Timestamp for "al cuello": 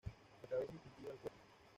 1.11-1.37